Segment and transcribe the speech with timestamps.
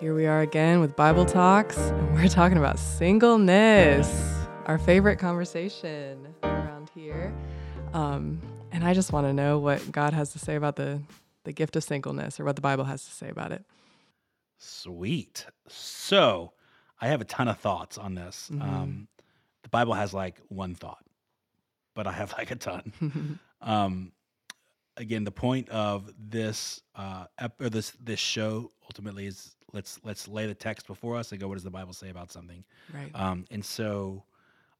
[0.00, 4.08] Here we are again with Bible Talks, and we're talking about singleness,
[4.66, 7.34] our favorite conversation around here.
[7.92, 8.40] Um,
[8.70, 11.00] and I just want to know what God has to say about the,
[11.44, 13.64] the gift of singleness or what the Bible has to say about it.
[14.58, 15.46] Sweet.
[15.68, 16.52] So
[17.00, 18.50] I have a ton of thoughts on this.
[18.52, 18.62] Mhm.
[18.62, 19.08] Um,
[19.62, 21.04] the Bible has like one thought,
[21.94, 23.38] but I have like a ton.
[23.60, 24.12] um,
[24.96, 30.26] again, the point of this uh, ep- or this this show ultimately is let's let's
[30.28, 31.48] lay the text before us and go.
[31.48, 32.64] What does the Bible say about something?
[32.94, 33.10] right.
[33.14, 34.24] Um, and so,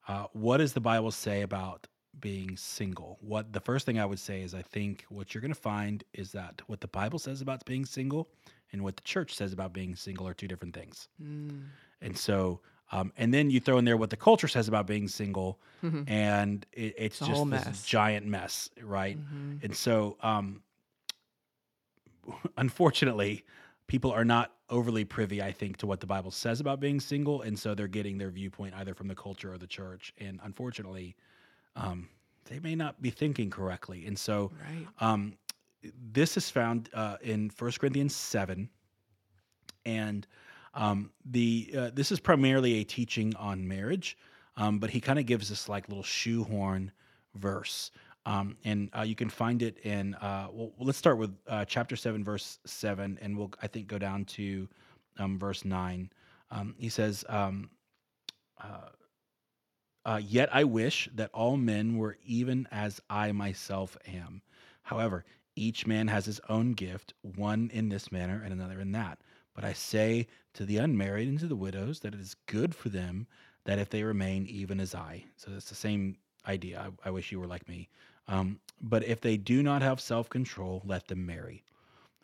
[0.06, 1.86] uh, what does the Bible say about
[2.20, 3.18] being single?
[3.20, 6.02] What the first thing I would say is I think what you're going to find
[6.14, 8.28] is that what the Bible says about being single
[8.72, 11.08] and what the church says about being single are two different things.
[11.22, 11.62] Mm.
[12.02, 12.60] And so,
[12.92, 16.08] um, and then you throw in there what the culture says about being single, Mhm.
[16.10, 19.16] and it, it's a just this giant mess, right?
[19.18, 19.62] Mhm.
[19.62, 20.62] And so, um,
[22.56, 23.44] unfortunately,
[23.88, 27.42] people are not overly privy, I think, to what the Bible says about being single,
[27.42, 30.12] and so they're getting their viewpoint either from the culture or the church.
[30.18, 31.16] And unfortunately,
[31.74, 32.08] um,
[32.44, 34.06] they may not be thinking correctly.
[34.06, 34.86] And so, Right.
[35.00, 35.36] um,
[36.12, 38.68] this is found uh, in First Corinthians seven,
[39.84, 40.26] and
[40.74, 44.18] um, the uh, this is primarily a teaching on marriage,
[44.56, 46.92] um, but he kind of gives us like little shoehorn
[47.34, 47.90] verse,
[48.28, 50.14] um, and uh, you can find it in.
[50.16, 53.98] Uh, well, let's start with uh, chapter seven, verse seven, and we'll I think go
[53.98, 54.68] down to
[55.18, 56.10] um, verse nine.
[56.50, 57.24] Um, he says.
[57.28, 57.70] Um,
[58.62, 58.90] uh,
[60.04, 64.42] uh, Yet I wish that all men were even as I myself am.
[64.82, 69.18] However, each man has his own gift, one in this manner and another in that.
[69.54, 72.88] But I say to the unmarried and to the widows that it is good for
[72.88, 73.26] them
[73.64, 75.24] that if they remain even as I.
[75.36, 76.80] So that's the same idea.
[77.04, 77.88] I, I wish you were like me.
[78.28, 81.64] Um, but if they do not have self control, let them marry.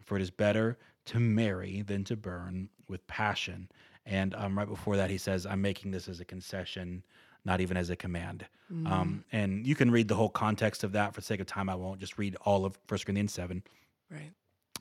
[0.04, 3.68] For it is better to marry than to burn with passion.
[4.06, 7.02] And um, right before that, he says, I'm making this as a concession,
[7.44, 8.46] not even as a command.
[8.72, 8.90] Mm.
[8.90, 11.14] Um, and you can read the whole context of that.
[11.14, 13.62] For the sake of time, I won't just read all of 1 Corinthians 7.
[14.10, 14.32] right.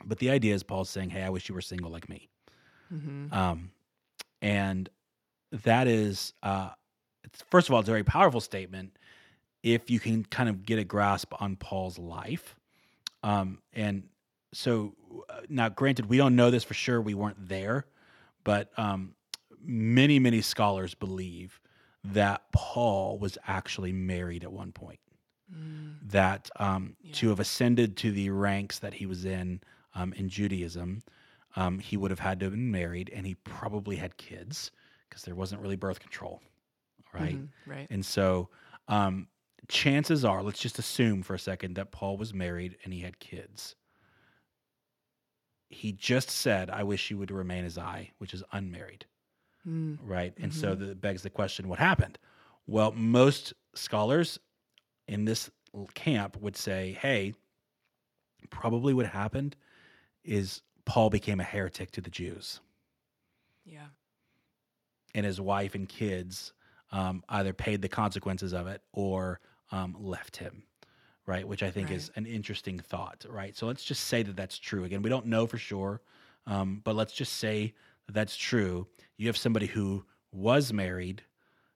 [0.06, 2.28] But the idea is Paul's saying, Hey, I wish you were single like me.
[2.90, 3.72] hmm Um,
[4.42, 4.90] and
[5.52, 6.72] that is, uh,
[7.24, 8.97] it's, first of all, it's a very powerful statement
[9.63, 12.56] if you can kind of get a grasp on Paul's life.
[13.24, 14.03] Um, and
[14.53, 14.94] so,
[15.29, 17.01] uh, now, granted, we don't know this for sure.
[17.01, 17.85] We weren't there,
[18.44, 19.16] but um,
[19.62, 21.59] many, many scholars believe
[22.03, 25.00] that Paul was actually married at one point
[25.53, 25.96] Mm.
[26.09, 29.59] that um, to have ascended to the ranks that he was in
[29.94, 31.03] um, in Judaism,
[31.57, 34.72] um, he would have had to have been married, and he probably had kids
[35.07, 36.41] because there wasn't really birth control,
[37.13, 37.35] right?
[37.35, 37.50] Mhm.
[37.68, 37.88] Right.
[37.91, 38.50] And so,
[38.88, 39.28] um,
[39.69, 43.19] chances are, let's just assume for a second that Paul was married and he had
[43.19, 43.75] kids.
[45.69, 49.06] He just said, "I wish you would remain as I," which is unmarried
[49.66, 50.00] Mm.
[50.02, 50.34] right?
[50.41, 50.79] And so Mhm.
[50.79, 52.19] that begs the question, what happened?
[52.68, 54.40] Well, most scholars
[55.07, 55.50] in this
[55.96, 57.34] camp would say, hey,
[58.50, 59.56] probably what happened
[60.23, 62.62] is Paul became a heretic to the Jews,
[63.66, 63.90] Yeah.
[65.16, 66.53] and his wife and kids
[66.91, 69.40] um, either paid the consequences of it or
[69.73, 70.63] um, left him.
[71.25, 73.25] Right, which I think is an interesting thought.
[73.29, 74.84] Right, so let's just say that that's true.
[74.85, 76.01] Again, we don't know for sure,
[76.47, 77.75] um, but let's just say
[78.07, 78.88] that that's true.
[79.17, 81.23] You have somebody who was married,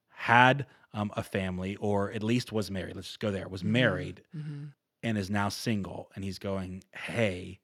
[0.09, 2.95] had um, a family, or at least was married.
[2.97, 3.47] Let's just go there.
[3.49, 3.71] Was Mhm.
[3.71, 4.65] married hmm
[5.03, 7.61] and is now single, and he's going, "Hey,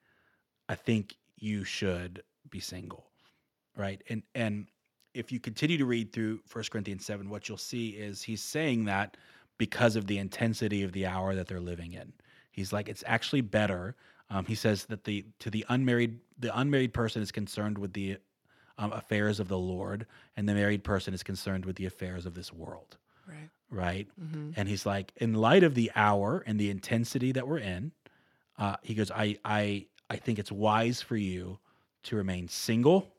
[0.70, 3.12] I think you should be single."
[3.76, 4.70] Right, and and
[5.14, 8.86] if you continue to read through First Corinthians seven, what you'll see is he's saying
[8.86, 9.18] that
[9.58, 12.14] because of the intensity of the hour that they're living in.
[12.52, 13.96] He's like, it's actually better.
[14.30, 18.18] Um, he says that the to the unmarried the unmarried person is concerned with the
[18.78, 22.34] um, affairs of the Lord, and the married person is concerned with the affairs of
[22.34, 22.98] this world,
[23.28, 23.50] Right.
[23.70, 24.08] right?
[24.18, 27.92] hmm And he's like, in light of the hour and the intensity that we're in,
[28.58, 31.60] uh, he goes, I I I think it's wise for you
[32.04, 33.14] to remain single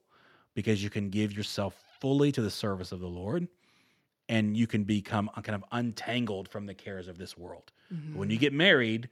[0.54, 3.48] because you can give yourself fully to the service of the Lord
[4.28, 7.72] and you can become kind of untangled from the cares of this world.
[7.92, 8.16] Mm-hmm.
[8.18, 9.08] When you get married,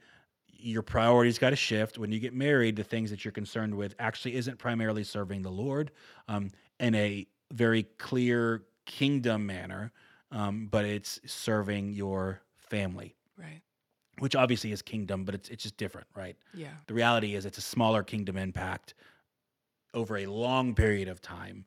[0.47, 1.97] your priorities got to shift.
[1.97, 5.51] When you get married, the things that you're concerned with actually isn't primarily serving the
[5.51, 5.91] Lord
[6.27, 6.49] um,
[6.79, 9.91] in a very clear kingdom manner,
[10.31, 13.61] um, but it's serving your family, Right.
[14.19, 16.35] which obviously is kingdom, but it's it's just different, right?
[16.53, 16.69] Yeah.
[16.87, 18.95] The reality is it's a smaller kingdom impact
[19.93, 21.65] over a long period of time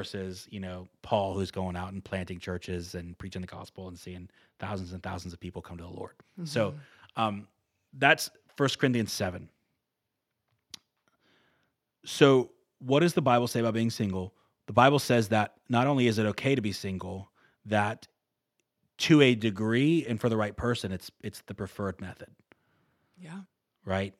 [0.00, 3.98] versus, you know, Paul who's going out and planting churches and preaching the gospel and
[3.98, 6.12] seeing thousands and thousands of people come to the Lord.
[6.44, 6.78] So, Mhm.
[7.20, 7.48] um,
[7.94, 9.48] that's First Corinthians 7.
[12.04, 14.32] So what does the Bible say about being single?
[14.66, 17.30] The Bible says that not only is it okay to be single,
[17.66, 18.06] that
[18.98, 22.28] to a degree and for the right person, it's it's the preferred method,
[23.18, 23.40] Yeah.
[23.84, 24.14] right?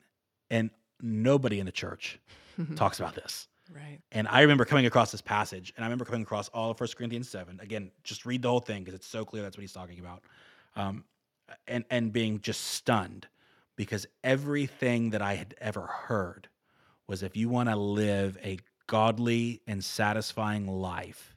[0.51, 0.71] And
[1.01, 2.19] nobody in the church
[2.75, 3.47] talks about this.
[3.73, 4.01] Right.
[4.13, 6.97] And I remember coming across this passage, and I remember coming across all of First
[6.97, 7.61] Corinthians seven.
[7.63, 10.23] Again, just read the whole thing because it's so clear that's what he's talking about,
[10.77, 11.05] um,
[11.69, 13.29] and and being just stunned
[13.77, 16.49] because everything that I had ever heard
[17.07, 21.37] was if you want to live a godly and satisfying life,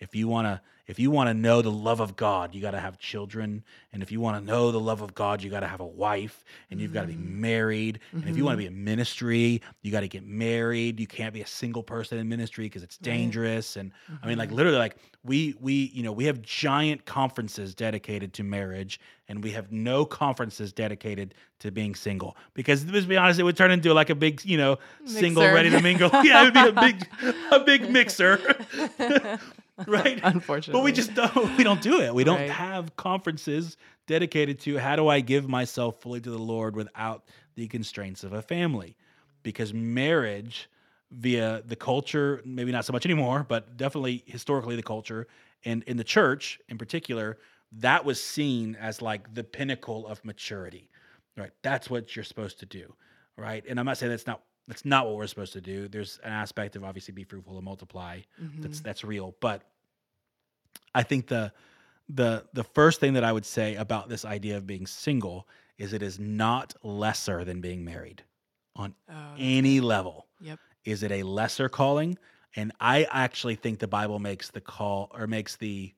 [0.00, 2.70] if you want to if you want to know the love of God, you got
[2.70, 3.62] to have children,
[3.92, 5.86] and if you want to know the love of God, you got to have a
[5.86, 7.42] wife, and you've got to be mm-hmm.
[7.42, 8.78] married, and if you want to be mm-hmm.
[8.78, 10.98] in ministry, you got to get married.
[10.98, 13.76] You can't be a single person in ministry because it's dangerous.
[13.76, 13.92] And
[14.22, 14.56] I mean, like mm-hmm.
[14.56, 18.98] literally, like we we you know we have giant conferences dedicated to marriage,
[19.28, 22.34] and we have no conferences dedicated to being single.
[22.54, 25.68] Because let's be honest, it would turn into like a big you know single ready
[25.68, 26.08] to mingle.
[26.24, 27.08] yeah, it would be a big
[27.52, 28.56] a big mixer.
[29.86, 30.20] right?
[30.24, 30.78] Unfortunately.
[30.80, 32.14] but we just don't we don't do it.
[32.14, 32.50] We don't Right.
[32.50, 33.76] have conferences
[34.06, 37.24] dedicated to how do i give myself fully to the lord without
[37.56, 38.96] the constraints of a family.
[39.42, 40.68] Because marriage
[41.10, 45.26] via the culture maybe not so much anymore but definitely historically the culture
[45.64, 47.38] and in the church in particular
[47.72, 50.90] that was seen as like the pinnacle of maturity
[51.38, 51.50] right?
[51.62, 52.92] That's what you're supposed to do
[53.38, 53.64] right?
[53.68, 55.88] And i'm not saying that's not that's not what we're supposed to do.
[55.88, 58.20] There's an aspect of obviously be fruitful and multiply
[58.60, 59.34] that's that's real.
[59.40, 59.62] But
[60.94, 61.52] i think the
[62.08, 65.92] the the first thing that i would say about this idea of being single is
[65.92, 68.22] it is not lesser than being married
[68.76, 70.26] on Oh, any level.
[70.40, 70.58] Yep.
[70.84, 72.16] is it a lesser calling?
[72.56, 75.92] And i actually think the bible makes the call or makes the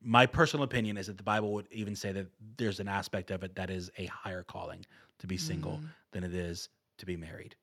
[0.00, 2.26] my personal opinion is that the bible would even say that
[2.56, 4.84] there's an aspect of it that is a higher calling
[5.18, 5.88] to be single Mm.
[6.12, 6.68] than it is
[6.98, 7.54] to be married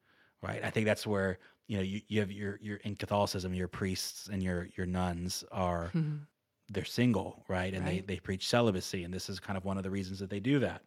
[0.41, 3.67] right i think that's where you know you, you have your your in catholicism your
[3.67, 6.27] priests and your your nuns are Mhm.
[6.69, 8.05] they're single right and Right.
[8.07, 10.39] they they preach celibacy and this is kind of one of the reasons that they
[10.39, 10.83] do that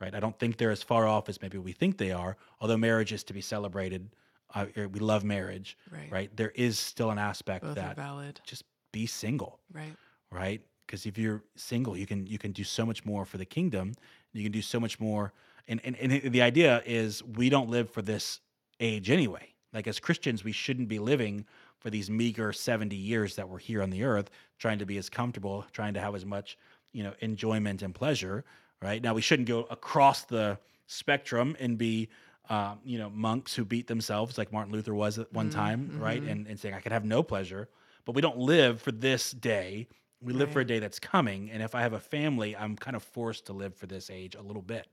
[0.00, 2.76] right i don't think they're as far off as maybe we think they are although
[2.76, 4.14] marriage is to be celebrated
[4.54, 6.10] uh, we love marriage Right.
[6.10, 8.40] right there is still an aspect Both that valid.
[8.44, 9.98] just be single Right.
[10.30, 13.44] right because if you're single you can you can do so much more for the
[13.46, 13.94] kingdom
[14.32, 15.32] you can do so much more
[15.68, 18.40] and, and and the idea is we don't live for this
[18.80, 19.54] age anyway.
[19.72, 21.44] Like as christians we shouldn't be living
[21.78, 25.10] for these meager 70 years that we're here on the earth trying to be as
[25.10, 26.56] comfortable trying to have as much
[26.92, 28.44] you know enjoyment and pleasure
[28.82, 29.02] right?
[29.02, 32.08] Now we shouldn't go across the spectrum and be
[32.50, 35.98] um, you know monks who beat themselves like martin luther was at one mm, time
[35.98, 36.20] right?
[36.20, 36.30] Mm-hmm.
[36.30, 37.68] and, and saying i can have no pleasure.
[38.04, 39.88] But we don't live for this day.
[40.20, 41.50] We live for a day that's coming.
[41.50, 44.36] And if i have a family i'm kind of forced to live for this age
[44.36, 44.86] a little bit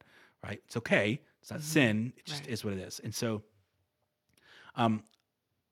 [0.43, 0.61] right?
[0.65, 1.21] It's okay.
[1.41, 1.67] It's not mm-hmm.
[1.67, 2.13] sin.
[2.17, 2.49] It just Right.
[2.49, 2.99] is what it is.
[2.99, 3.43] And so
[4.75, 5.03] um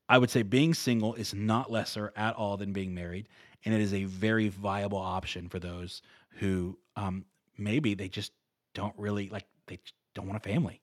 [0.08, 3.28] i would say being single is not lesser at all than being married
[3.64, 6.02] and it is a very viable option for those
[6.38, 7.24] who um
[7.58, 8.32] maybe they just
[8.74, 9.78] don't really like they
[10.14, 10.80] don't want a family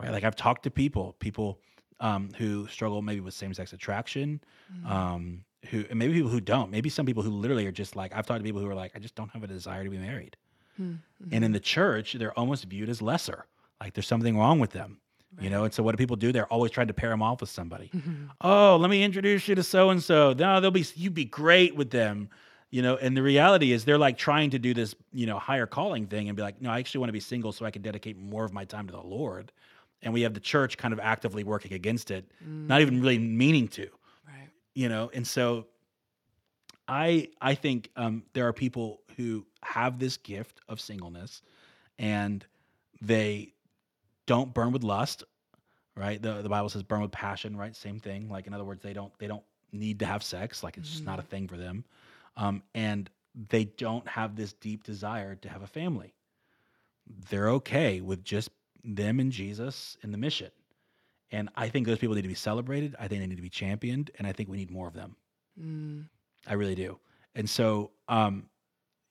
[0.00, 0.12] right?
[0.12, 1.58] Like i've talked to people people
[2.00, 4.40] um who struggle maybe with same-sex attraction
[4.72, 4.90] Mm.
[4.90, 6.70] um who and maybe people who don't.
[6.70, 8.92] Maybe some people who literally are just like i've talked to people who are like
[8.94, 10.36] i just don't have a desire to be married.
[10.76, 10.94] Hmm.
[11.32, 13.46] and in the church they're almost viewed as lesser.
[13.80, 15.00] Like there's something wrong with them
[15.40, 16.32] you know and so what do people do?
[16.32, 17.90] They're always trying to pair them off with somebody.
[17.94, 18.28] Mhm.
[18.40, 21.74] oh let me introduce you to so and so no they'll be you'd be great
[21.76, 22.28] with them.
[22.70, 25.66] You know and the reality is they're like trying to do this you know higher
[25.66, 27.80] calling thing and be like no i actually want to be single so i can
[27.82, 29.52] dedicate more of my time to the lord.
[30.02, 33.68] And we have the church kind of actively working against it not even really meaning
[33.68, 33.88] to.
[34.26, 34.48] Right.
[34.74, 35.66] you know and so
[36.86, 41.42] i i think um there are people who have this gift of singleness
[41.98, 42.44] and
[43.00, 43.52] they
[44.28, 45.24] don't burn with lust
[45.96, 46.22] right?
[46.22, 47.74] The, the bible says burn with passion right?
[47.74, 48.28] Same thing.
[48.30, 49.42] Like in other words they don't they don't
[49.72, 50.62] need to have sex.
[50.62, 51.84] Like it's just not a thing for them.
[52.36, 53.10] Um and
[53.50, 56.14] they don't have this deep desire to have a family.
[57.30, 58.50] They're okay with just
[58.84, 60.50] them and jesus and the mission.
[61.30, 62.96] And I think those people need to be celebrated.
[62.98, 65.14] I think they need to be championed, and I think we need more of them.
[65.62, 66.04] Mm.
[66.46, 66.98] I really do.
[67.34, 68.46] And so, um,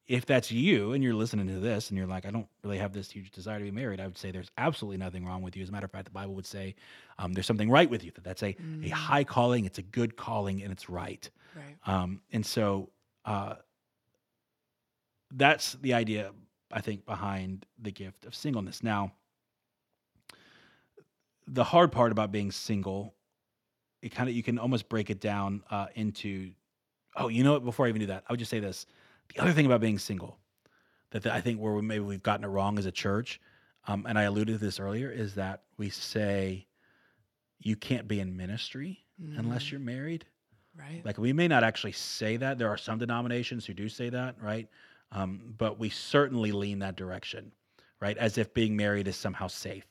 [0.08, 2.94] if that's you and you're listening to this and you're like, I don't really have
[2.94, 5.64] this huge desire to be married, I would say there's absolutely nothing wrong with you.
[5.64, 6.76] As a matter of fact, the Bible would say
[7.20, 8.12] um, there's something right with you.
[8.12, 11.30] That that's a a high calling, it's a good calling, and it's right.
[11.56, 11.76] Right.
[11.94, 12.90] Um, and so,
[13.26, 13.56] uh,
[15.34, 16.32] that's the idea
[16.72, 18.84] I think behind the gift of singleness.
[18.84, 19.12] Now,
[21.48, 23.14] the hard part about being single,
[24.02, 26.52] it kind of you can almost break it down uh, into.
[27.16, 27.66] Oh, you know what?
[27.66, 28.86] Before I even do that, I would just say this:
[29.34, 30.38] the other thing about being single,
[31.12, 33.40] that I think where we, maybe we've gotten it wrong as a church,
[33.88, 36.68] um, and I alluded to this earlier, is that we say
[37.60, 39.00] you can't be in ministry
[39.38, 40.26] unless you're married.
[40.78, 41.02] Right.
[41.04, 42.60] Like we may not actually say that.
[42.60, 44.68] There are some denominations who do say that, right?
[45.12, 47.52] Um, but we certainly lean that direction,
[48.00, 48.18] right?
[48.18, 49.88] As if being married is somehow safe,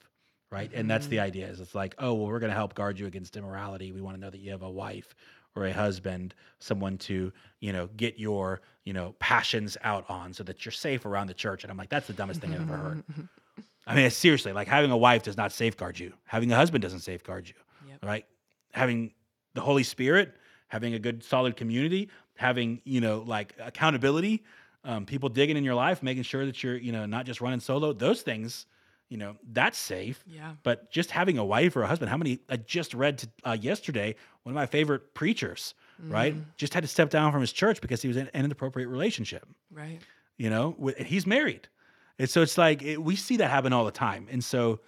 [0.50, 0.70] right?
[0.72, 1.48] And that's the idea.
[1.48, 3.90] Is it's like, oh, well, we're going to help guard you against immorality.
[3.90, 5.14] We want to know that you have a wife
[5.56, 10.44] or a husband, someone to you know get your you know passions out on, so
[10.44, 11.64] that you're safe around the church.
[11.64, 13.02] And I'm like, that's the dumbest thing I've ever heard.
[13.86, 16.12] I mean, seriously, like having a wife does not safeguard you.
[16.24, 17.54] Having a husband doesn't safeguard you,
[17.88, 18.04] Yep.
[18.04, 18.26] right?
[18.72, 19.12] Having
[19.54, 20.34] the Holy Spirit,
[20.68, 24.44] having a good, solid community, having you know like accountability,
[24.84, 27.60] um, people digging in your life, making sure that you're you know not just running
[27.60, 27.92] solo.
[27.92, 28.66] Those things,
[29.08, 30.22] you know, that's safe.
[30.26, 30.52] Yeah.
[30.64, 32.40] But just having a wife or a husband, how many?
[32.50, 34.16] I just read to, uh, yesterday
[34.46, 36.12] one of my favorite preachers, mm-hmm.
[36.12, 36.56] right?
[36.56, 39.44] Just had to step down from his church because he was in, an inappropriate relationship
[39.72, 39.98] Right.
[40.36, 41.66] you know, with, he's married.
[42.20, 44.28] And so it's like it, we see that happen all the time.
[44.30, 44.78] And so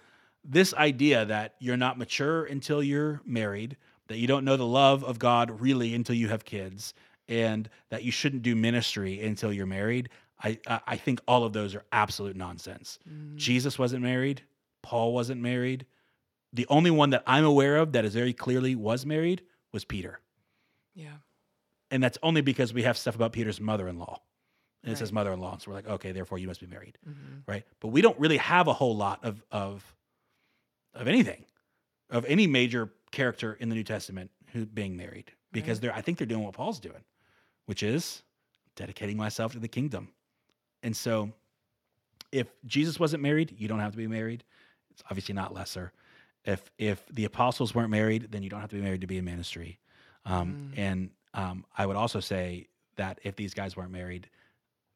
[0.45, 3.75] this idea that you're not mature until you're married,
[4.07, 6.93] that you don't know the love of God really until you have kids,
[7.27, 10.07] and that you shouldn't do ministry until you're married,
[10.41, 12.97] I I I think all of those are absolute nonsense.
[13.05, 13.35] Mm-hmm.
[13.35, 14.41] Jesus wasn't married.
[14.83, 15.85] Paul wasn't married.
[16.53, 20.19] The only one that I'm aware of that is very clearly was married was Peter.
[20.95, 21.17] Yeah.
[21.91, 24.19] And that's only because we have stuff about Peter's mother-in-law.
[24.83, 25.57] And it says mother-in-law.
[25.57, 26.97] So we're like, okay, therefore you must be married.
[27.07, 27.43] Mhm.
[27.45, 27.65] Right.
[27.81, 29.95] But we don't really have a whole lot of of
[30.93, 31.45] of anything,
[32.09, 35.33] of any major character in the New Testament who being married.
[35.51, 35.81] Because Right.
[35.81, 37.03] they're I think they're doing what Paul's doing,
[37.65, 38.23] which is
[38.75, 40.13] dedicating myself to the kingdom.
[40.81, 41.33] And so
[42.31, 44.43] if Jesus wasn't married, you don't have to be married.
[44.91, 45.91] It's obviously not lesser.
[46.45, 49.17] If if the apostles weren't married, then you don't have to be married to be
[49.17, 49.79] in ministry.
[50.25, 50.77] Um, Mm.
[50.77, 54.29] And um, I would also say that if these guys weren't married,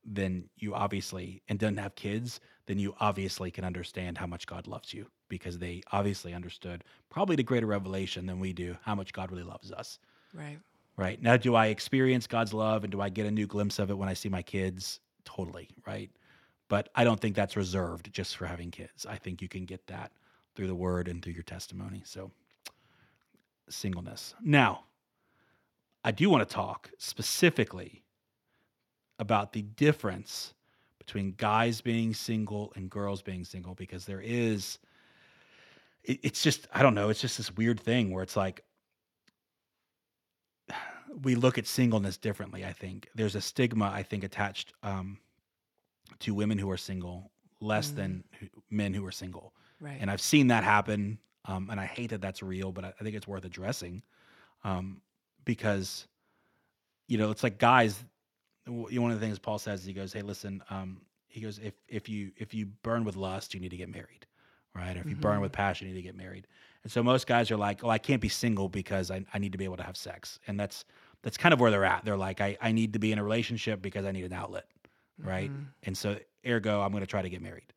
[0.06, 4.68] then you obviously and didn't have kids, then you obviously can understand how much God
[4.68, 9.14] loves you because they obviously understood probably to greater revelation than we do how much
[9.14, 10.00] God really loves us.
[10.34, 10.60] Right.
[10.98, 11.22] Right.
[11.22, 13.98] Now, do I experience God's love and do I get a new glimpse of it
[13.98, 15.00] when I see my kids?
[15.26, 15.70] Totally.
[15.88, 16.12] Right.
[16.68, 19.06] But I don't think that's reserved just for having kids.
[19.06, 20.12] I think you can get that
[20.56, 22.02] through the word and through your testimony.
[22.06, 22.32] So,
[23.70, 24.36] singleness.
[24.44, 24.86] Now,
[26.04, 28.04] I do want to talk specifically
[29.20, 30.54] about the difference
[30.98, 34.80] between guys being single and girls being single because there is,
[36.04, 38.64] it, it's just, I don't know, it's just this weird thing where it's like,
[41.24, 42.66] we look at singleness differently.
[42.66, 45.20] I think there's a stigma I think attached um,
[46.20, 47.32] to women who are single
[47.62, 47.96] less Mm.
[47.96, 48.24] than
[48.70, 50.00] men who are single, Right.
[50.02, 51.20] and I've seen that happen.
[51.46, 54.04] Um, and I hate that that's real, but I, I think it's worth addressing
[54.64, 55.02] um,
[55.46, 56.08] because
[57.08, 58.04] you know it's like guys.
[58.66, 61.42] w- You know, one of the things Paul says, he goes, "Hey, listen." Um, he
[61.42, 64.28] goes, "If if you if you burn with lust, you need to get married,
[64.76, 64.98] right?
[64.98, 65.42] Or if you burn Mhm.
[65.42, 66.48] with passion, you need to get married."
[66.84, 69.54] And so most guys are like, "Oh, I can't be single because I, I need
[69.54, 70.86] to be able to have sex," and that's
[71.24, 72.06] that's kind of where they're at.
[72.06, 74.68] They're like, I, I need to be in a relationship because I need an outlet,
[75.24, 75.54] right?
[75.54, 75.74] Mhm.
[75.84, 77.74] And so, ergo, I'm going to try to get married.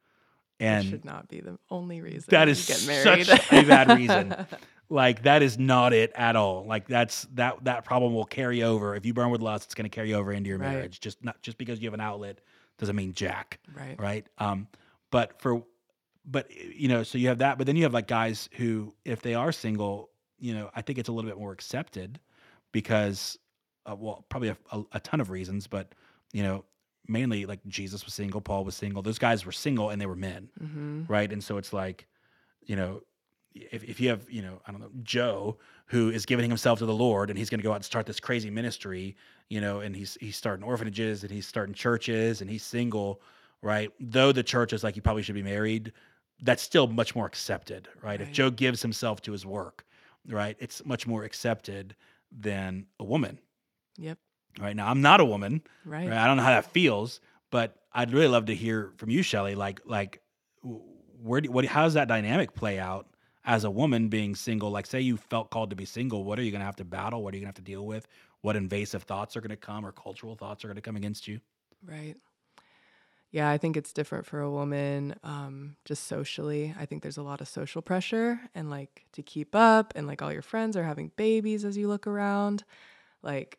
[0.59, 3.27] And should not be the only reason that is get married.
[3.27, 4.35] such a bad reason.
[4.89, 6.65] like that is not it at all.
[6.65, 9.65] Like that's that that problem will carry over if you burn with lust.
[9.67, 10.73] It's going to carry over into your Right.
[10.73, 11.01] marriage.
[11.01, 12.41] Just not just because you have an outlet
[12.79, 13.99] doesn't mean jack, right.
[13.99, 14.27] right?
[14.39, 14.67] Um,
[15.11, 15.63] but for
[16.25, 17.59] but you know, so you have that.
[17.59, 20.99] But then you have like guys who, if they are single, you know, I think
[20.99, 22.19] it's a little bit more accepted
[22.73, 23.39] because,
[23.87, 25.95] uh, well, probably a, a, a ton of reasons, but
[26.33, 26.65] you know,
[27.09, 29.03] mainly like Jesus was single, Paul was single.
[29.03, 31.05] Those guys were single and they were men Mm-hmm.
[31.09, 31.31] right?
[31.33, 32.07] And so it's like,
[32.65, 33.03] you know,
[33.55, 36.87] if, if you have, you know, I don't know, Joe who is giving himself to
[36.87, 39.17] the Lord and he's going to go out and start this crazy ministry,
[39.49, 43.21] you know, and he's he's starting orphanages and he's starting churches and he's single,
[43.63, 43.91] right?
[44.01, 45.93] Though the church is like you probably should be married,
[46.43, 48.21] that's still much more accepted, right?
[48.21, 49.85] If Joe gives himself to his work,
[50.29, 51.95] right, it's much more accepted
[52.33, 53.39] than a woman.
[53.97, 54.19] Yep.
[54.61, 56.09] Right now, I'm not a woman, Right.
[56.09, 56.17] Right?
[56.19, 57.21] I don't know how that feels,
[57.51, 59.55] but I'd really love to hear from you, Shelley.
[59.55, 60.21] Like, like,
[61.23, 61.65] where do what?
[61.65, 63.07] How does that dynamic play out
[63.45, 64.71] as a woman being single?
[64.71, 66.85] Like, say you felt called to be single, what are you going to have to
[66.85, 67.23] battle?
[67.23, 68.07] What are you going to have to deal with?
[68.41, 71.27] What invasive thoughts are going to come, or cultural thoughts are going to come against
[71.29, 71.41] you?
[71.85, 72.17] Right.
[73.31, 76.75] Yeah, I think it's different for a woman, um, just socially.
[76.79, 80.23] I think there's a lot of social pressure and like to keep up, and like
[80.23, 82.65] all your friends are having babies as you look around.
[83.23, 83.59] Like,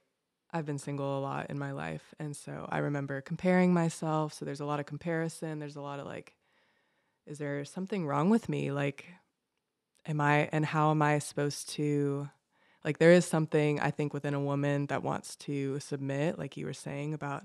[0.57, 2.13] I've been single a lot in my life.
[2.19, 4.33] And so I remember comparing myself.
[4.33, 5.59] So there's a lot of comparison.
[5.59, 6.33] There's a lot of like,
[7.25, 8.71] is there something wrong with me?
[8.71, 9.07] Like,
[10.05, 12.29] am I, and how am I supposed to,
[12.83, 16.65] like, there is something I think within a woman that wants to submit, like you
[16.65, 17.43] were saying about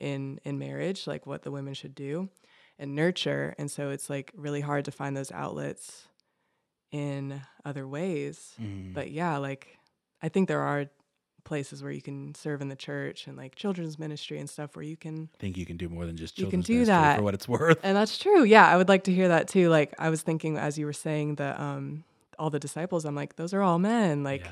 [0.00, 2.28] in in marriage like what the women should do
[2.78, 6.06] and nurture and so it's like really hard to find those outlets
[6.92, 8.54] in other ways.
[8.60, 8.92] Mhm.
[8.94, 9.78] But yeah, like
[10.22, 10.86] I think there are
[11.46, 14.84] places where you can serve in the church and like children's ministry and stuff where
[14.84, 17.16] you can I think you can do more than just You can do ministry that.
[17.16, 17.78] for what it's worth.
[17.82, 18.42] and that's true.
[18.44, 19.70] Yeah, I would like to hear that too.
[19.70, 22.04] Like I was thinking as you were saying the um
[22.38, 24.22] all the disciples, I'm like, those are all men.
[24.22, 24.50] Like Yeah.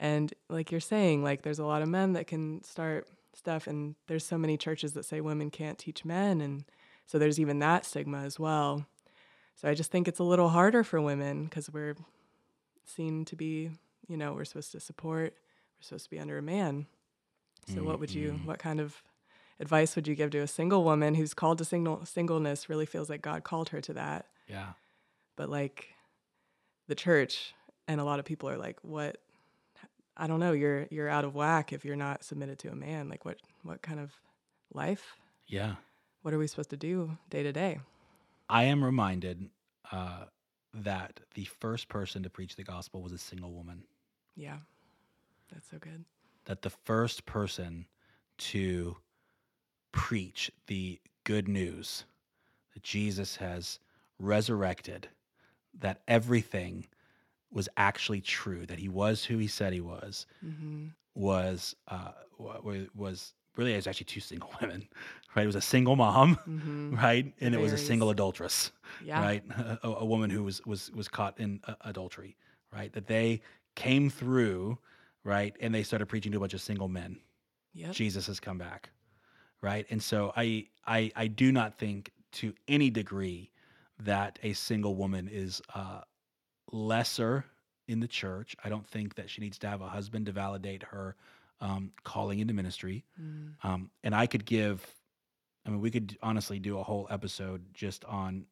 [0.00, 3.94] and like you're saying, like there's a lot of men that can start stuff and
[4.08, 6.64] there's so many churches that say women can't teach men and
[7.06, 8.86] so there's even that stigma as well.
[9.56, 11.94] So I just think it's a little harder for women because we're
[12.84, 13.70] seen to be,
[14.08, 15.34] you know, we're supposed to support,
[15.84, 16.86] supposed to be under a man.
[17.72, 19.02] So what would you what kind of
[19.58, 23.08] advice would you give to a single woman who's called to single singleness, really feels
[23.08, 24.72] like God called her to that, Yeah.
[25.36, 25.94] but like
[26.88, 27.54] the church
[27.88, 29.18] and a lot of people are like, what
[30.16, 33.08] I don't know, you're you're out of whack if you're not submitted to a man.
[33.08, 34.12] Like what what kind of
[34.72, 35.16] life?
[35.46, 35.76] Yeah.
[36.22, 37.80] What are we supposed to do day to day?
[38.48, 39.48] I am reminded
[39.90, 40.24] uh,
[40.74, 43.84] that the first person to preach the gospel was a single woman.
[44.36, 44.58] Yeah.
[45.52, 46.04] That's so good.
[46.46, 47.86] That the first person
[48.38, 48.96] to
[49.92, 52.04] preach the good news
[52.74, 53.78] that Jesus has
[54.18, 55.08] resurrected,
[55.78, 56.86] that everything
[57.50, 60.86] was actually true, that he was who he said he was, Mm-hmm.
[61.14, 64.88] was uh, wa- wa- was really it was actually two single women,
[65.36, 65.44] right?
[65.44, 66.96] It was a single mom, Mm-hmm.
[66.96, 68.72] right, and it was a single adulteress.
[69.04, 69.20] Yeah.
[69.20, 69.44] right?
[69.82, 72.36] A, a woman who was was was caught in uh, adultery,
[72.72, 72.92] right?
[72.92, 73.42] That they
[73.76, 74.78] came through,
[75.24, 77.18] right, and they started preaching to a bunch of single men.
[77.72, 77.92] Yep.
[77.92, 78.90] Jesus has come back,
[79.60, 79.86] right?
[79.90, 83.50] And so I I I do not think to any degree
[84.00, 86.00] that a single woman is uh,
[86.70, 87.44] lesser
[87.88, 88.56] in the church.
[88.64, 91.16] I don't think that she needs to have a husband to validate her
[91.60, 93.04] um, calling into ministry.
[93.20, 93.54] Mm.
[93.62, 94.84] Um, and I could give,
[95.66, 98.46] I mean, we could honestly do a whole episode just on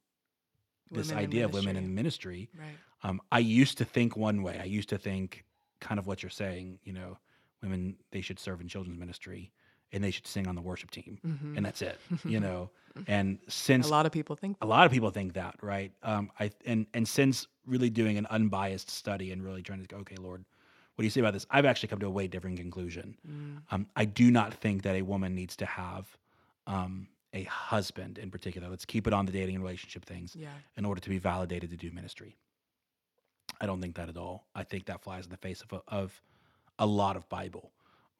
[0.90, 2.50] this Women idea of women in ministry.
[2.56, 2.76] Right.
[3.02, 4.58] Um, I used to think one way.
[4.60, 5.44] I used to think
[5.88, 6.78] kind of what you're saying.
[6.84, 7.18] You know,
[7.62, 9.52] women they should serve in children's ministry
[9.94, 11.56] and they should sing on the worship team, Mhm.
[11.56, 11.98] and that's it.
[12.24, 12.70] You know,
[13.06, 15.92] and since a lot of people think a lot of people think that, right?
[16.02, 19.98] Um, I and and since really doing an unbiased study and really trying to go,
[19.98, 20.44] okay, Lord,
[20.94, 21.46] what do you say about this?
[21.50, 23.16] I've actually come to a way different conclusion.
[23.28, 23.62] Mm.
[23.70, 26.04] Um, I do not think that a woman needs to have
[26.66, 28.68] um, a husband in particular.
[28.68, 30.48] Let's keep it on the dating and relationship things Yeah.
[30.76, 32.36] in order to be validated to do ministry.
[33.62, 34.46] I don't think that at all.
[34.56, 36.20] I think that flies in the face of a, of
[36.80, 37.70] a lot of Bible,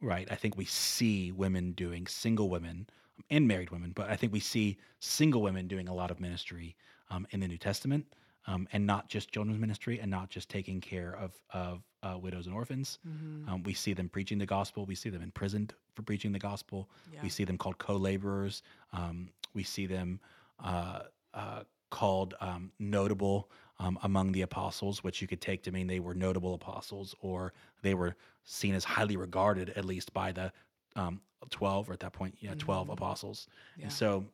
[0.00, 0.28] right?
[0.31, 2.87] I think we see women doing single women
[3.28, 6.76] and married women, but I think we see single women doing a lot of ministry
[7.11, 8.07] um, in the New Testament,
[8.46, 12.46] um, and not just children's ministry, and not just taking care of of uh, widows
[12.46, 12.98] and orphans.
[13.07, 13.48] Mhm.
[13.48, 14.87] Um, we see them preaching the gospel.
[14.87, 16.88] We see them imprisoned for preaching the gospel.
[17.12, 17.22] Yeah.
[17.22, 18.62] We see them called co-laborers.
[18.92, 20.20] Um, we see them
[20.61, 21.00] uh,
[21.35, 23.50] uh, called um, notable
[23.83, 27.53] um, among the apostles, which you could take to mean they were notable apostles, or
[27.83, 30.53] they were seen as highly regarded, at least by the
[30.97, 32.92] um, twelve, or at that point, yeah, 12 Mhm.
[32.92, 33.49] apostles.
[33.77, 33.85] Yeah.
[33.85, 34.25] And so,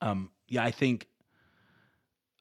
[0.00, 1.08] um, yeah, I think.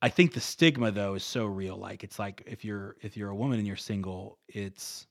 [0.02, 1.78] I think the stigma though is so real.
[1.78, 5.08] Like it's like if you're if you're a woman and you're single, it's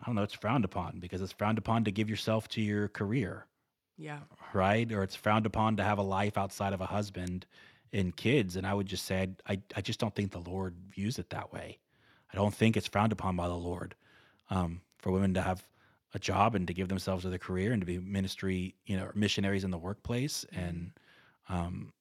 [0.00, 2.88] I don't know, it's frowned upon because it's frowned upon to give yourself to your
[2.88, 3.46] career,
[3.96, 4.20] yeah.
[4.52, 4.90] right?
[4.92, 7.46] Or it's frowned upon to have a life outside of a husband
[7.92, 8.56] and kids.
[8.56, 11.30] And I would just say, I, I, I just don't think the Lord views it
[11.30, 11.78] that way.
[12.32, 13.94] I don't think it's frowned upon by the Lord
[14.50, 15.64] um, for women to have
[16.14, 19.10] a job and to give themselves to their career and to be ministry, you know,
[19.14, 20.44] missionaries in the workplace.
[20.52, 20.92] And
[21.48, 21.92] um,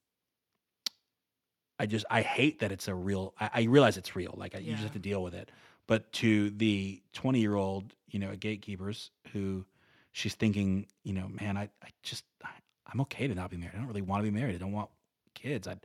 [1.79, 4.33] I just, I hate that it's a real, I, I realize it's real.
[4.37, 5.51] Like I, you just have to deal with it.
[5.87, 9.65] But to the 20 year old, you know, gatekeepers who
[10.11, 12.49] she's thinking, you know, man, I, I just, I,
[12.91, 13.75] I'm okay to not be married.
[13.75, 14.55] I don't really want to be married.
[14.55, 14.89] I don't want
[15.37, 15.67] kids.
[15.67, 15.79] I'd,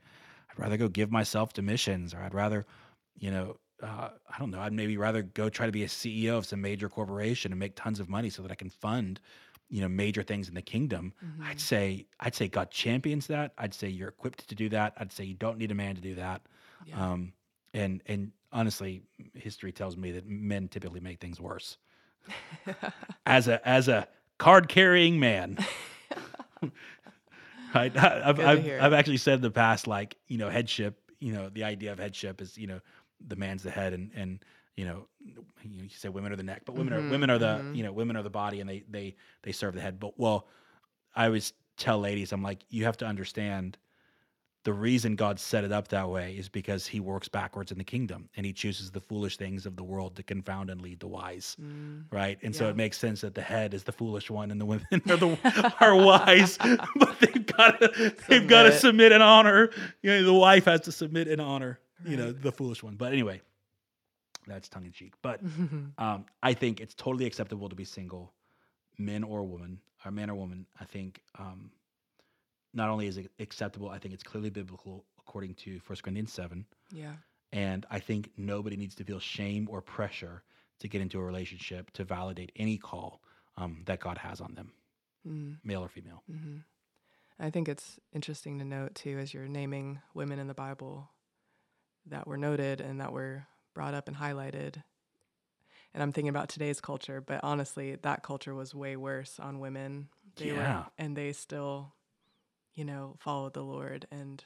[0.51, 2.67] I'd rather go give myself to missions or I'd rather,
[3.19, 4.61] you know, uh, I don't know.
[4.61, 7.75] I'd maybe rather go try to be a CEO of some major corporation and make
[7.75, 9.19] tons of money so that I can fund,
[9.69, 11.13] you know, major things in the kingdom.
[11.25, 11.45] Mhm.
[11.47, 13.53] I'd say, I'd say God champions that.
[13.59, 14.95] I'd say you're equipped to do that.
[14.99, 16.43] I'd say you don't need a man to do that.
[16.87, 17.13] Yeah.
[17.13, 17.33] Um,
[17.75, 19.03] and and honestly,
[19.35, 21.79] history tells me that men typically make things worse.
[23.27, 24.07] As a as a
[24.39, 25.59] card carrying man,
[27.75, 27.97] right?
[27.97, 28.73] I- I've I've.
[28.79, 31.01] I've actually said in the past, like you know, headship.
[31.21, 32.81] You know, the idea of headship is you know
[33.27, 34.45] the man's the head, and and
[34.77, 35.07] you know
[35.63, 37.73] you, say women are the neck, but women Mhm, are women are the mhm.
[37.73, 40.01] you know women are the body, and they they they serve the head.
[40.01, 40.49] But well,
[41.15, 43.79] I always tell ladies, I'm like, you have to understand
[44.65, 47.85] the reason God set it up that way is because he works backwards in the
[47.85, 51.09] kingdom and he chooses the foolish things of the world to confound and lead the
[51.09, 51.57] wise.
[51.61, 52.05] Mm.
[52.13, 52.39] Right.
[52.43, 54.87] And so it makes sense that the head is the foolish one and the women
[55.11, 56.59] are the are wise,
[56.97, 59.11] but they've got to they've got to Submit.
[59.11, 59.71] and honor.
[60.01, 61.81] You know, the wife has to submit and honor.
[62.07, 62.95] you know, the foolish one.
[62.95, 63.41] But anyway,
[64.47, 65.15] that's tongue in cheek.
[65.23, 65.41] But
[65.99, 68.33] um, I think it's totally acceptable to be single,
[68.99, 70.67] men or woman, or man or woman.
[70.81, 71.71] I think um,
[72.75, 76.65] not only is it acceptable, I think it's clearly biblical according to 1 Corinthians 7.
[76.91, 77.15] yeah.
[77.53, 80.43] And I think nobody needs to feel shame or pressure
[80.81, 83.21] to get into a relationship to validate any call
[83.59, 84.73] um, that God has on them,
[85.27, 85.59] Mm.
[85.63, 86.23] male or female.
[86.27, 86.59] hmm
[87.39, 91.11] I think it's interesting to note too, as you're naming women in the Bible
[92.07, 94.83] that were noted and that were brought up and highlighted.
[95.95, 100.09] And I'm thinking about today's culture, but honestly, that culture was way worse on women.
[100.37, 100.79] They Yeah.
[100.79, 101.95] were, and they still,
[102.75, 104.07] you know, follow the Lord.
[104.11, 104.43] And,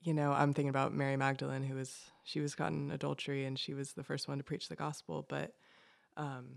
[0.00, 3.58] you know, I'm thinking about Mary Magdalene, who was, she was caught in adultery and
[3.58, 5.24] she was the first one to preach the gospel.
[5.28, 5.52] But,
[6.16, 6.56] um,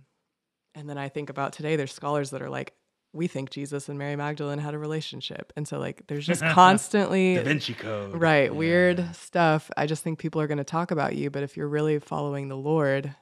[0.74, 2.74] and then I think about today, there's scholars that are like,
[3.14, 5.54] we think Jesus and Mary Magdalene had a relationship.
[5.56, 8.20] And so, like, there's just constantly, Da Vinci Code.
[8.20, 8.58] right, Yeah.
[8.58, 9.72] weird stuff.
[9.78, 11.30] I just think people are going to talk about you.
[11.30, 13.16] But if you're really following the Lord,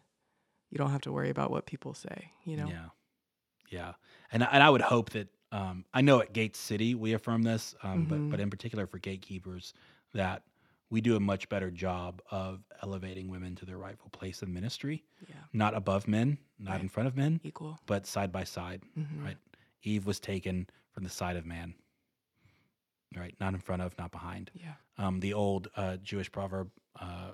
[0.71, 2.67] you don't have to worry about what people say, you know?
[2.67, 2.85] Yeah,
[3.69, 3.93] yeah,
[4.31, 7.75] and and I would hope that um, I know at Gate City we affirm this,
[7.83, 8.09] um, Mhm.
[8.09, 9.73] but but in particular for gatekeepers
[10.13, 10.43] that
[10.89, 15.03] we do a much better job of elevating women to their rightful place in ministry,
[15.27, 15.35] Yeah.
[15.53, 16.81] not above men, not Right.
[16.81, 17.79] in front of men, Equal.
[17.85, 18.81] but side by side.
[18.97, 19.23] Mhm.
[19.23, 19.37] Right.
[19.83, 21.73] Eve was taken from the side of man.
[23.15, 24.49] Right, not in front of, not behind.
[24.55, 24.73] Yeah.
[24.97, 26.71] Um, the old uh, Jewish proverb.
[26.95, 27.33] Uh,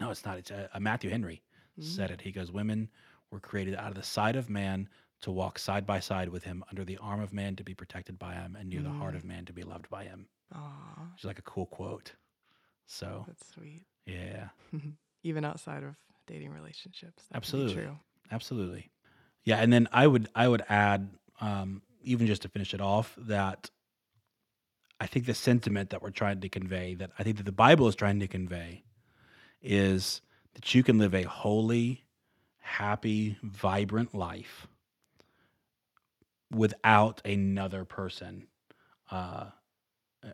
[0.00, 0.38] no, it's not.
[0.38, 1.42] It's uh, Matthew Henry
[1.78, 2.20] said it.
[2.20, 2.90] He goes, "Women
[3.30, 4.88] were created out of the side of man
[5.22, 8.18] to walk side by side with him, under the arm of man to be protected
[8.18, 9.18] by him, and near the heart Mm.
[9.18, 12.14] of man to be loved by him." Aw, Which is like a cool quote.
[12.86, 13.86] So that's sweet.
[14.06, 14.48] yeah,
[15.22, 17.24] Even outside of dating relationships.
[17.32, 17.74] Absolutely.
[17.74, 17.98] True.
[18.30, 18.90] absolutely.
[19.44, 23.14] Yeah, and then I would I would add, um, even just to finish it off,
[23.18, 23.70] that
[25.00, 27.88] I think the sentiment that we're trying to convey, that I think that the Bible
[27.88, 28.84] is trying to convey,
[29.60, 30.20] is
[30.54, 32.04] that you can live a holy,
[32.58, 34.66] happy, vibrant life
[36.54, 38.46] without another person,
[39.10, 39.46] uh,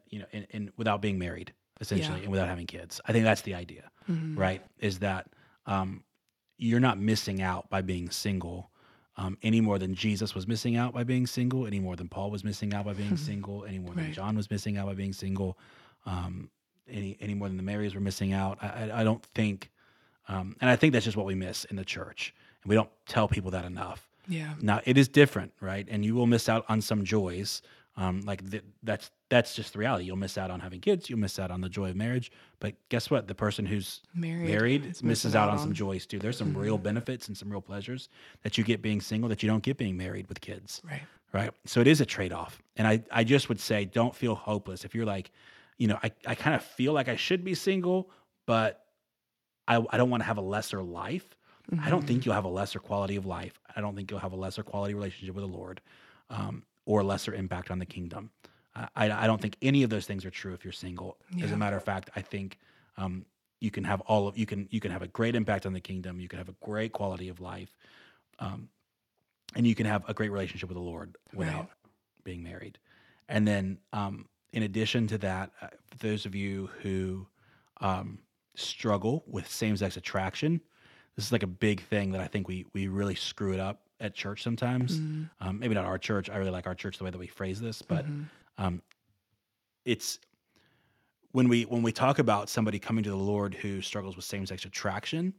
[0.09, 2.23] you know, and, and without being married, essentially, Yeah.
[2.25, 3.01] and without having kids.
[3.07, 4.37] I think that's the idea Mhm.
[4.39, 4.63] right?
[4.79, 5.29] Is that
[5.67, 6.03] um,
[6.57, 8.71] you're not missing out by being single
[9.17, 12.31] um, any more than Jesus was missing out by being single, any more than Paul
[12.31, 15.13] was missing out by being single, any more than John was missing out by being
[15.13, 15.59] single,
[16.07, 16.51] um,
[16.89, 18.59] any any more than the Marys were missing out.
[18.63, 19.71] I, I, I don't think,
[20.29, 22.89] um, and I think that's just what we miss in the church, and we don't
[23.07, 24.08] tell people that enough.
[24.29, 24.55] Yeah.
[24.61, 25.87] Now it is different, right?
[25.91, 27.63] And you will miss out on some joys.
[27.97, 30.05] Um, like th- that's that's just the reality.
[30.05, 31.11] You'll miss out on having kids.
[31.11, 32.31] You'll miss out on the joy of marriage.
[32.61, 33.27] But guess what?
[33.27, 34.49] The person who's Married.
[34.49, 36.19] married misses out on some joys too.
[36.21, 38.09] There's some real benefits and some real pleasures
[38.43, 41.03] that you get being single that you don't get being married with kids, Right.
[41.33, 41.51] right?
[41.67, 42.63] So it is a trade off.
[42.77, 44.85] And I, I just would say, don't feel hopeless.
[44.85, 45.33] If you're like,
[45.77, 48.11] you know, I, I kind of feel like I should be single,
[48.47, 48.85] but
[49.67, 51.37] I, I don't want to have a lesser life.
[51.77, 52.07] I don't Mm-hmm.
[52.07, 53.61] think you'll have a lesser quality of life.
[53.75, 55.81] I don't think you'll have a lesser quality relationship with the Lord
[56.31, 58.31] um, or lesser impact on the kingdom.
[58.75, 61.19] I, I don't think any of those things are true if you're single.
[61.41, 62.59] As a matter of fact, I think
[62.97, 63.27] um,
[63.61, 65.81] you can have all of you can you can have a great impact on the
[65.81, 66.21] kingdom.
[66.21, 67.77] You can have a great quality of life,
[68.39, 68.69] um,
[69.57, 71.69] and you can have a great relationship with the Lord without Right.
[72.25, 72.79] being married.
[73.29, 77.27] And then, um, in addition to that, uh, for those of you who
[77.81, 78.21] um,
[78.55, 80.61] struggle with same-sex attraction,
[81.19, 83.81] this is like a big thing that I think we we really screw it up
[83.99, 85.01] at church sometimes.
[85.01, 85.29] Mhm.
[85.41, 86.31] Um, maybe not our church.
[86.31, 88.27] I really like our church the way that we phrase this, but Mhm.
[88.57, 88.83] um,
[89.85, 90.21] it's
[91.33, 94.47] when we when we talk about somebody coming to the Lord who struggles with same
[94.47, 95.35] sex attraction,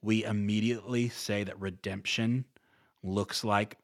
[0.00, 2.46] we immediately say that redemption
[3.02, 3.76] looks like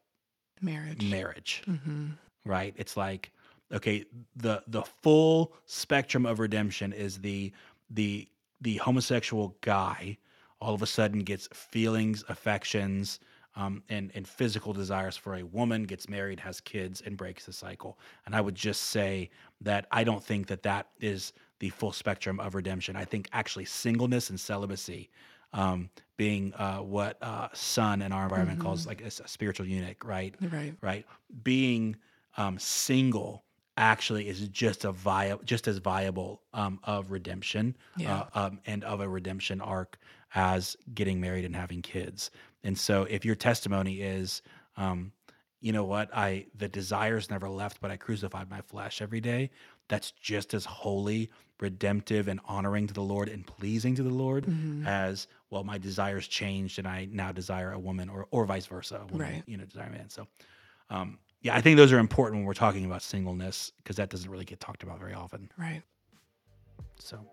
[0.63, 1.03] marriage.
[1.03, 2.13] marriage, hmm
[2.47, 2.73] right?
[2.79, 3.33] It's like
[3.71, 7.53] okay, the the full spectrum of redemption is the
[7.91, 8.31] the
[8.63, 10.17] the homosexual guy
[10.61, 13.21] all of a sudden gets feelings, affections,
[13.57, 17.53] um, and and physical desires for a woman, gets married, has kids, and breaks the
[17.53, 17.99] cycle.
[18.27, 22.41] And I would just say that I don't think that that is the full spectrum
[22.41, 22.97] of redemption.
[22.97, 25.11] I think actually singleness and celibacy.
[25.53, 30.35] Um, being uh, what uh, Sun in our environment calls like a spiritual eunuch, right?
[30.41, 30.75] Right.
[30.81, 31.07] right?
[31.45, 31.95] Being
[32.37, 33.45] um, single
[33.77, 38.25] actually is just a via- just as viable um, of redemption Yeah.
[38.35, 39.97] uh, um, and of a redemption arc
[40.35, 42.31] as getting married and having kids.
[42.63, 44.43] And so, if your testimony is,
[44.77, 45.13] um,
[45.61, 49.51] you know what, I the desires never left, but I crucified my flesh every day.
[49.89, 54.47] That's just as holy, redemptive, and honoring to the Lord and pleasing to the Lord
[54.47, 54.87] Mhm.
[54.87, 55.63] as well.
[55.65, 59.21] My desires changed, and I now desire a woman, or or vice versa, a woman,
[59.21, 59.43] Right.
[59.47, 60.09] you know, desire a man.
[60.11, 60.27] So,
[60.91, 64.31] um, yeah, I think those are important when we're talking about singleness because that doesn't
[64.31, 65.51] really get talked about very often.
[65.59, 65.83] Right.
[66.99, 67.27] So,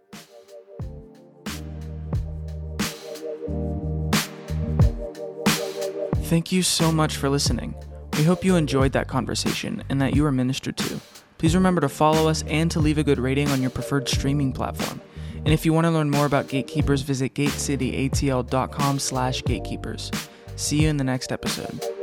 [6.32, 7.76] Thank you so much for listening.
[8.18, 11.02] We hope you enjoyed that conversation and that you were ministered to.
[11.38, 14.54] Please remember to follow us and to leave a good rating on your preferred streaming
[14.54, 15.02] platform.
[15.36, 20.10] And if you want to learn more about Gatekeepers, visit gatecityatl.com slash gatekeepers.
[20.56, 22.01] See you in the next episode.